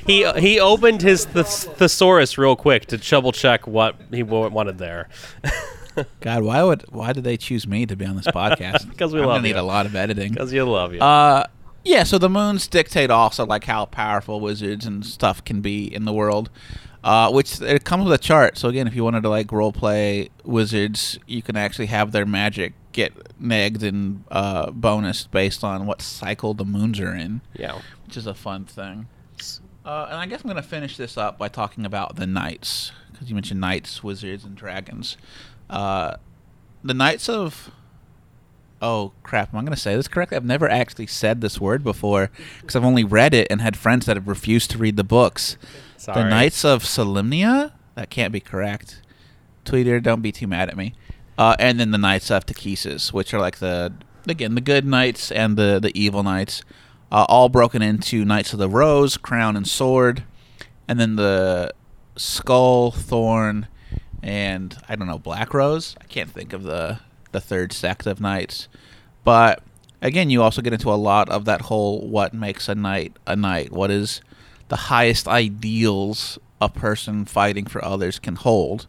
he 0.08 0.30
he 0.40 0.60
opened 0.60 1.02
his 1.02 1.26
thes- 1.26 1.66
thesaurus 1.66 2.38
real 2.38 2.56
quick 2.56 2.86
to 2.88 2.98
double 2.98 3.32
check 3.32 3.68
what 3.68 3.96
he 4.12 4.24
wanted 4.24 4.78
there. 4.78 5.10
God, 6.20 6.44
why 6.44 6.62
would 6.64 6.86
why 6.90 7.14
did 7.14 7.24
they 7.24 7.38
choose 7.38 7.68
me 7.68 7.86
to 7.86 7.96
be 7.96 8.06
on 8.06 8.16
this 8.16 8.28
podcast? 8.28 8.90
Because 8.90 9.14
we 9.14 9.22
I'm 9.22 9.28
love 9.28 9.38
gonna 9.38 9.48
need 9.48 9.56
a 9.56 9.64
lot 9.64 9.86
of 9.86 9.96
editing. 9.96 10.34
Because 10.34 10.52
you 10.52 10.66
love 10.66 10.94
you. 10.94 11.00
Uh, 11.00 11.46
yeah. 11.86 12.04
So 12.04 12.18
the 12.18 12.30
moons 12.30 12.68
dictate 12.68 13.10
also 13.10 13.46
like 13.46 13.64
how 13.64 13.86
powerful 13.86 14.42
wizards 14.42 14.86
and 14.86 15.06
stuff 15.06 15.44
can 15.44 15.62
be 15.62 15.94
in 15.94 16.04
the 16.06 16.14
world. 16.14 16.50
Uh, 17.04 17.30
which 17.30 17.62
it 17.62 17.84
comes 17.84 18.04
with 18.04 18.14
a 18.14 18.18
chart. 18.18 18.58
So 18.58 18.68
again, 18.68 18.88
if 18.88 18.96
you 18.96 19.04
wanted 19.04 19.22
to 19.22 19.30
like 19.30 19.52
role 19.52 19.72
play 19.72 20.30
wizards, 20.44 21.20
you 21.28 21.44
can 21.44 21.56
actually 21.56 21.86
have 21.86 22.12
their 22.12 22.26
magic 22.26 22.74
get 22.94 23.14
negged 23.40 23.84
and 23.84 24.24
uh, 24.32 24.72
bonus 24.72 25.28
based 25.28 25.64
on 25.64 25.86
what 25.86 26.02
cycle 26.02 26.56
the 26.56 26.66
moons 26.66 27.00
are 27.00 27.14
in, 27.14 27.42
yeah. 27.54 27.80
which 28.08 28.18
is 28.18 28.26
a 28.26 28.34
fun 28.34 28.66
thing. 28.66 29.06
Uh, 29.86 30.08
and 30.10 30.18
I 30.18 30.26
guess 30.26 30.42
I'm 30.42 30.50
going 30.50 30.56
to 30.56 30.68
finish 30.68 30.98
this 30.98 31.16
up 31.16 31.38
by 31.38 31.48
talking 31.48 31.86
about 31.86 32.16
the 32.16 32.26
knights, 32.26 32.92
because 33.12 33.30
you 33.30 33.36
mentioned 33.36 33.62
knights, 33.62 34.04
wizards, 34.04 34.44
and 34.44 34.56
dragons. 34.56 35.16
Uh, 35.70 36.16
the 36.84 36.96
knights 36.96 37.30
of. 37.30 37.70
Oh, 38.86 39.14
crap. 39.24 39.52
Am 39.52 39.58
I 39.58 39.62
going 39.64 39.74
to 39.74 39.80
say 39.80 39.96
this 39.96 40.08
correctly? 40.08 40.38
I've 40.38 40.46
never 40.46 40.70
actually 40.70 41.08
said 41.08 41.42
this 41.42 41.60
word 41.60 41.84
before, 41.84 42.30
because 42.62 42.76
I've 42.76 42.86
only 42.86 43.04
read 43.04 43.34
it 43.34 43.48
and 43.50 43.60
had 43.60 43.76
friends 43.76 44.06
that 44.06 44.16
have 44.16 44.28
refused 44.28 44.70
to 44.72 44.78
read 44.78 44.96
the 44.96 45.04
books. 45.04 45.58
Sorry. 45.98 46.22
The 46.22 46.30
Knights 46.30 46.64
of 46.64 46.84
Solamnia? 46.84 47.72
That 47.96 48.12
can't 48.12 48.32
be 48.32 48.40
correct. 48.40 49.02
Tweeter, 49.66 50.04
don't 50.04 50.22
be 50.22 50.32
too 50.32 50.46
mad 50.46 50.70
at 50.70 50.78
me. 50.78 50.94
Uh, 51.36 51.56
and 51.58 51.80
then 51.80 51.90
the 51.90 51.98
Knights 51.98 52.30
of 52.30 52.46
Takhisis, 52.46 53.12
which 53.12 53.34
are 53.34 53.40
like 53.40 53.58
the, 53.58 53.92
again, 54.28 54.54
the 54.54 54.62
good 54.62 54.86
knights 54.86 55.32
and 55.32 55.58
the, 55.58 55.80
the 55.82 55.92
evil 56.00 56.22
knights 56.22 56.62
uh, 57.12 57.26
all 57.28 57.50
broken 57.50 57.82
into 57.82 58.24
Knights 58.24 58.54
of 58.54 58.60
the 58.60 58.70
Rose, 58.70 59.18
Crown, 59.18 59.58
and 59.58 59.68
Sword, 59.68 60.24
and 60.88 61.00
then 61.00 61.16
the 61.16 61.74
Skull, 62.18 62.92
Thorn, 62.92 63.66
and 64.22 64.78
I 64.88 64.96
don't 64.96 65.08
know 65.08 65.18
Black 65.18 65.56
Rose. 65.56 65.96
I 66.00 66.04
can't 66.04 66.30
think 66.30 66.54
of 66.54 66.62
the 66.62 67.00
the 67.36 67.42
third 67.42 67.74
sect 67.74 68.08
of 68.08 68.22
knights, 68.22 68.68
but 69.24 69.62
again, 70.02 70.30
you 70.30 70.42
also 70.42 70.62
get 70.62 70.74
into 70.74 70.92
a 70.92 70.96
lot 70.96 71.30
of 71.30 71.46
that 71.46 71.62
whole 71.62 72.08
what 72.08 72.34
makes 72.34 72.70
a 72.70 72.76
knight 72.76 73.18
a 73.28 73.36
knight. 73.36 73.72
What 73.72 73.92
is 73.92 74.22
the 74.70 74.76
highest 74.76 75.28
ideals 75.28 76.40
a 76.62 76.70
person 76.70 77.26
fighting 77.26 77.66
for 77.66 77.84
others 77.84 78.20
can 78.20 78.36
hold, 78.36 78.88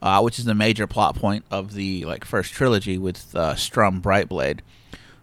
uh, 0.00 0.20
which 0.20 0.38
is 0.38 0.44
the 0.44 0.54
major 0.54 0.86
plot 0.86 1.14
point 1.16 1.44
of 1.50 1.74
the 1.74 2.04
like 2.04 2.24
first 2.24 2.52
trilogy 2.52 2.96
with 2.96 3.34
uh, 3.36 3.54
Sturm 3.54 4.00
Brightblade, 4.00 4.60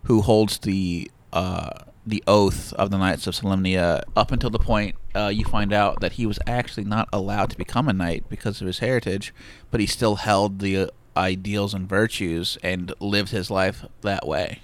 who 0.04 0.22
holds 0.22 0.60
the 0.60 1.10
uh, 1.34 1.72
the 2.06 2.24
oath 2.28 2.74
of 2.74 2.90
the 2.92 2.98
Knights 2.98 3.28
of 3.28 3.36
Solamnia 3.36 4.04
up 4.16 4.32
until 4.32 4.50
the 4.50 4.60
point 4.60 4.96
uh, 5.16 5.28
you 5.28 5.46
find 5.46 5.74
out 5.74 6.02
that 6.02 6.14
he 6.14 6.26
was 6.26 6.40
actually 6.48 6.84
not 6.84 7.08
allowed 7.12 7.50
to 7.50 7.58
become 7.58 7.88
a 7.88 7.94
knight 7.94 8.26
because 8.30 8.62
of 8.62 8.68
his 8.68 8.80
heritage, 8.80 9.34
but 9.72 9.80
he 9.80 9.86
still 9.86 10.16
held 10.16 10.60
the 10.60 10.90
ideals 11.20 11.74
and 11.74 11.88
virtues 11.88 12.58
and 12.64 12.94
lived 13.00 13.30
his 13.32 13.52
life 13.52 13.86
that 14.02 14.26
way. 14.28 14.60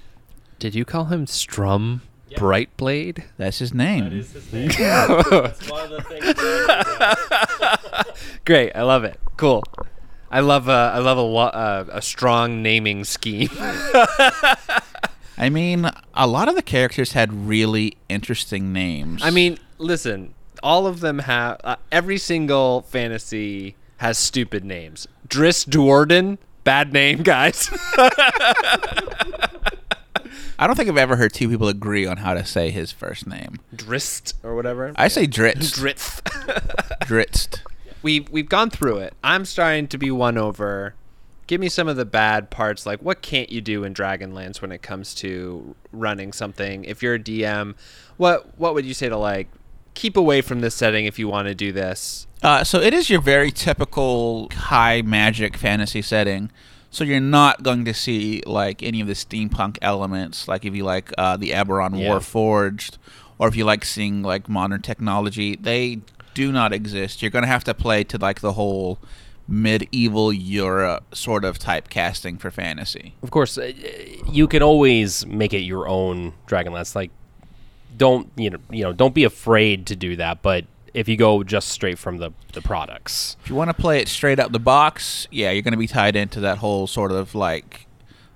Did 0.60 0.74
you 0.74 0.86
call 0.86 1.06
him 1.06 1.28
Sturm 1.28 2.02
Brightblade? 2.32 3.24
That's 3.38 3.60
his 3.60 3.74
name. 3.74 4.10
his 4.12 4.34
name. 4.54 4.70
That's 4.70 5.70
one 5.70 5.84
of 5.84 5.90
the 5.92 6.02
things. 8.06 8.36
Great, 8.46 8.72
I 8.76 8.82
love 8.84 9.04
it. 9.04 9.20
Cool. 9.38 9.64
I 10.32 10.40
love 10.40 10.68
uh, 10.68 10.92
I 10.94 11.00
love 11.00 11.18
a 11.18 11.22
lo- 11.22 11.44
uh, 11.48 11.86
a 11.92 12.02
strong 12.02 12.62
naming 12.62 13.04
scheme. 13.04 13.50
I 15.38 15.50
mean, 15.50 15.90
a 16.14 16.28
lot 16.28 16.48
of 16.48 16.56
the 16.56 16.62
characters 16.62 17.12
had 17.14 17.32
really 17.48 17.98
interesting 18.10 18.72
names. 18.74 19.22
I 19.24 19.30
mean, 19.32 19.58
listen, 19.78 20.34
all 20.64 20.88
of 20.88 21.00
them 21.02 21.20
have 21.20 21.60
uh, 21.64 21.76
every 21.92 22.18
single 22.18 22.82
fantasy 22.82 23.76
has 23.98 24.18
stupid 24.18 24.64
names. 24.66 25.08
Driss 25.28 25.68
Do'Urden, 25.68 26.38
bad 26.66 26.92
name, 26.92 27.24
guys. 27.24 27.70
I 30.58 30.68
don't 30.68 30.76
think 30.76 30.90
I've 30.90 30.98
ever 30.98 31.16
heard 31.16 31.34
two 31.34 31.48
people 31.48 31.70
agree 31.70 32.06
on 32.06 32.18
how 32.18 32.34
to 32.34 32.46
say 32.46 32.72
his 32.72 32.92
first 32.92 33.26
name. 33.28 33.60
Drist 33.74 34.34
or 34.44 34.56
whatever. 34.56 34.92
I 34.98 35.08
say 35.08 35.28
Dritz. 35.28 35.74
Dritz. 35.80 36.22
Dritzt. 37.02 37.60
we've 38.02 38.30
we've 38.30 38.50
gone 38.50 38.70
through 38.70 38.98
it. 38.98 39.14
I'm 39.24 39.46
starting 39.46 39.88
to 39.88 39.98
be 39.98 40.12
won 40.12 40.38
over. 40.38 40.96
Give 41.48 41.62
me 41.62 41.70
some 41.70 41.88
of 41.88 41.96
the 41.96 42.06
bad 42.06 42.50
parts. 42.50 42.86
Like, 42.88 43.02
what 43.02 43.22
can't 43.22 43.52
you 43.52 43.62
do 43.62 43.84
in 43.84 43.94
Dragonlance 43.94 44.62
when 44.62 44.72
it 44.72 44.82
comes 44.82 45.14
to 45.16 45.76
running 45.92 46.34
something? 46.34 46.84
If 46.86 47.04
you're 47.04 47.16
a 47.16 47.20
DM, 47.20 47.76
what 48.18 48.58
what 48.58 48.74
would 48.74 48.86
you 48.86 48.94
say 48.94 49.10
to 49.10 49.18
like 49.18 49.50
keep 49.94 50.18
away 50.18 50.42
from 50.42 50.62
this 50.62 50.74
setting 50.74 51.06
if 51.06 51.20
you 51.20 51.28
want 51.28 51.48
to 51.50 51.56
do 51.56 51.72
this? 51.74 52.28
Uh, 52.46 52.64
so 52.64 52.80
it 52.80 52.94
is 52.94 53.10
your 53.10 53.22
very 53.22 53.50
typical 53.50 54.50
high 54.54 55.02
magic 55.02 55.58
fantasy 55.58 56.00
setting. 56.04 56.52
So 56.92 57.04
you're 57.04 57.20
not 57.20 57.64
going 57.64 57.86
to 57.86 57.94
see 57.94 58.44
like 58.46 58.84
any 58.84 59.02
of 59.02 59.08
the 59.08 59.14
steampunk 59.14 59.80
elements, 59.82 60.48
like 60.48 60.64
if 60.64 60.75
you 60.75 60.84
like 60.84 61.12
uh, 61.18 61.38
the 61.38 61.50
Eberron 61.50 62.00
Yeah. 62.00 62.12
Warforged, 62.12 62.98
or 63.40 63.48
if 63.48 63.56
you 63.56 63.66
like 63.66 63.84
seeing 63.84 64.22
like 64.22 64.48
modern 64.48 64.84
technology, 64.84 65.56
they 65.56 66.02
do 66.36 66.52
not 66.52 66.72
exist. 66.72 67.24
You're 67.24 67.32
going 67.32 67.42
to 67.42 67.48
have 67.48 67.64
to 67.64 67.74
play 67.74 68.04
to 68.04 68.18
like 68.20 68.42
the 68.42 68.54
whole 68.54 69.00
medieval 69.48 70.32
Europe 70.32 71.16
sort 71.16 71.46
of 71.46 71.58
typecasting 71.58 72.40
for 72.40 72.52
fantasy. 72.52 73.16
Of 73.24 73.32
course, 73.32 73.58
uh, 73.58 73.72
you 74.32 74.48
can 74.48 74.62
always 74.62 75.25
make 75.25 75.52
it 75.52 75.62
your 75.62 75.88
own 75.88 76.34
Dragonlance. 76.48 76.94
Like, 76.94 77.10
don't 77.98 78.30
you 78.36 78.52
know? 78.52 78.60
You 78.70 78.84
know, 78.84 78.94
don't 78.94 79.16
be 79.16 79.24
afraid 79.24 79.88
to 79.88 79.96
do 79.96 80.16
that. 80.18 80.44
But 80.44 80.66
if 80.96 81.10
you 81.10 81.18
go 81.18 81.44
just 81.44 81.68
straight 81.68 82.00
from 82.00 82.18
the 82.18 82.32
the 82.54 82.62
products, 82.62 83.36
If 83.44 83.50
you 83.50 83.56
want 83.56 83.70
to 83.70 83.74
play 83.74 84.00
it 84.00 84.08
straight 84.08 84.40
out 84.40 84.52
the 84.54 84.60
box, 84.60 85.28
yeah, 85.30 85.52
you're 85.52 85.62
going 85.62 85.74
to 85.74 85.78
be 85.78 85.88
tied 85.88 86.16
into 86.16 86.40
that 86.40 86.60
whole 86.60 86.88
sort 86.88 87.12
of 87.12 87.36
like 87.36 87.86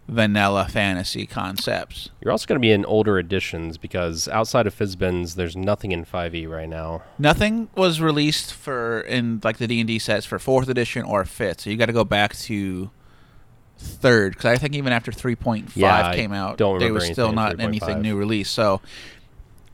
vanilla 0.10 0.68
fantasy 0.68 1.28
concepts. 1.28 2.10
you're 2.20 2.32
also 2.32 2.48
going 2.48 2.56
to 2.56 2.60
be 2.62 2.72
in 2.72 2.84
older 2.86 3.20
editions 3.20 3.78
because 3.78 4.28
outside 4.28 4.66
of 4.66 4.76
Fizban's, 4.76 5.36
there's 5.36 5.56
nothing 5.56 5.92
in 5.92 6.04
5e 6.04 6.50
right 6.50 6.68
now. 6.68 7.04
Nothing 7.20 7.70
was 7.76 8.02
released 8.02 8.52
for 8.52 9.02
in 9.02 9.40
like 9.44 9.58
the 9.58 9.68
D 9.68 9.80
and 9.80 9.88
D 9.88 10.00
sets 10.00 10.26
for 10.26 10.40
fourth 10.40 10.68
edition 10.68 11.04
or 11.04 11.24
fifth, 11.26 11.62
so 11.62 11.70
you 11.70 11.78
got 11.78 11.86
to 11.86 11.94
go 11.94 12.04
back 12.04 12.36
to 12.38 12.90
third 13.78 14.34
because 14.34 14.46
I 14.46 14.58
think 14.58 14.74
even 14.76 14.92
after 14.92 15.12
3.5 15.12 15.72
Yeah, 15.76 16.14
came 16.14 16.34
out, 16.34 16.58
there 16.58 16.92
was 16.92 17.06
still 17.06 17.32
not 17.32 17.60
anything 17.60 18.00
3.5. 18.00 18.02
new 18.02 18.18
released. 18.18 18.54
So 18.54 18.82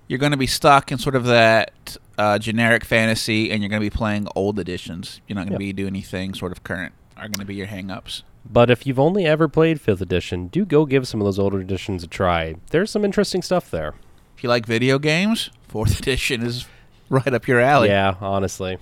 you're 0.07 0.19
going 0.19 0.31
to 0.31 0.37
be 0.37 0.47
stuck 0.47 0.91
in 0.91 0.97
sort 0.97 1.15
of 1.15 1.25
that 1.25 1.97
uh, 2.17 2.39
generic 2.39 2.85
fantasy, 2.85 3.51
and 3.51 3.61
you're 3.61 3.69
going 3.69 3.81
to 3.81 3.85
be 3.85 3.95
playing 3.95 4.27
old 4.35 4.59
editions. 4.59 5.21
You're 5.27 5.35
not 5.35 5.43
going 5.43 5.53
to 5.53 5.59
be 5.59 5.73
doing 5.73 5.89
anything 5.89 6.33
sort 6.33 6.51
of 6.51 6.63
current. 6.63 6.93
Are 7.17 7.27
going 7.27 7.33
to 7.39 7.45
be 7.45 7.55
your 7.55 7.67
hang-ups. 7.67 8.23
But 8.47 8.69
if 8.69 8.85
you've 8.85 8.99
only 8.99 9.25
ever 9.25 9.47
played 9.47 9.81
5th 9.81 10.01
edition, 10.01 10.47
do 10.47 10.65
go 10.65 10.85
give 10.85 11.07
some 11.07 11.21
of 11.21 11.25
those 11.25 11.39
older 11.39 11.59
editions 11.59 12.03
a 12.03 12.07
try. 12.07 12.55
There's 12.71 12.91
some 12.91 13.05
interesting 13.05 13.41
stuff 13.41 13.71
there. 13.71 13.95
If 14.37 14.43
you 14.43 14.49
like 14.49 14.65
video 14.65 14.99
games, 14.99 15.49
fourth 15.67 15.99
edition 16.01 16.43
is 16.43 16.67
right 17.09 17.33
up 17.33 17.47
your 17.47 17.59
alley. 17.59 17.87
Yeah, 17.87 18.15
honestly. 18.19 18.77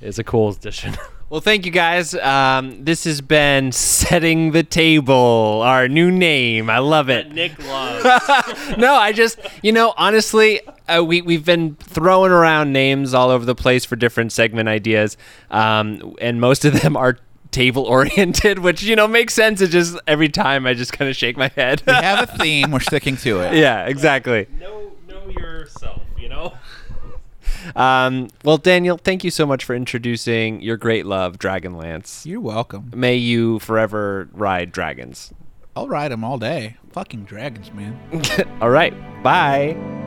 It's 0.00 0.18
a 0.18 0.24
cool 0.24 0.50
edition. 0.50 0.96
Well, 1.34 1.40
thank 1.40 1.66
you 1.66 1.72
guys. 1.72 2.14
Um, 2.14 2.84
this 2.84 3.02
has 3.02 3.20
been 3.20 3.72
Setting 3.72 4.52
the 4.52 4.62
Table, 4.62 5.62
our 5.64 5.88
new 5.88 6.12
name. 6.12 6.70
I 6.70 6.78
love 6.78 7.10
it. 7.10 7.32
Nick 7.32 7.58
loves. 7.66 8.76
no, 8.78 8.94
I 8.94 9.10
just, 9.12 9.40
you 9.60 9.72
know, 9.72 9.94
honestly, 9.96 10.60
uh, 10.86 11.02
we 11.02 11.22
we've 11.22 11.44
been 11.44 11.74
throwing 11.74 12.30
around 12.30 12.72
names 12.72 13.14
all 13.14 13.30
over 13.30 13.44
the 13.44 13.56
place 13.56 13.84
for 13.84 13.96
different 13.96 14.30
segment 14.30 14.68
ideas, 14.68 15.16
um, 15.50 16.14
and 16.20 16.40
most 16.40 16.64
of 16.64 16.80
them 16.80 16.96
are 16.96 17.18
table 17.50 17.82
oriented, 17.82 18.58
which 18.60 18.84
you 18.84 18.94
know 18.94 19.08
makes 19.08 19.34
sense. 19.34 19.60
It 19.60 19.70
just 19.70 19.98
every 20.06 20.28
time 20.28 20.68
I 20.68 20.74
just 20.74 20.92
kind 20.92 21.10
of 21.10 21.16
shake 21.16 21.36
my 21.36 21.48
head. 21.48 21.82
We 21.84 21.94
have 21.94 22.28
a 22.28 22.38
theme. 22.38 22.70
We're 22.70 22.78
sticking 22.78 23.16
to 23.16 23.40
it. 23.40 23.54
yeah, 23.54 23.86
exactly. 23.86 24.46
know 24.60 24.92
know 25.08 25.28
yourself. 25.30 26.00
You 26.16 26.28
know. 26.28 26.52
Um, 27.76 28.28
well, 28.44 28.58
Daniel, 28.58 28.96
thank 28.96 29.24
you 29.24 29.30
so 29.30 29.46
much 29.46 29.64
for 29.64 29.74
introducing 29.74 30.60
your 30.60 30.76
great 30.76 31.06
love, 31.06 31.38
Dragonlance. 31.38 32.26
You're 32.26 32.40
welcome. 32.40 32.90
May 32.94 33.16
you 33.16 33.58
forever 33.58 34.28
ride 34.32 34.72
dragons. 34.72 35.32
I'll 35.76 35.88
ride 35.88 36.12
them 36.12 36.24
all 36.24 36.38
day. 36.38 36.76
Fucking 36.92 37.24
dragons, 37.24 37.72
man. 37.72 37.98
all 38.60 38.70
right, 38.70 38.94
bye. 39.22 40.02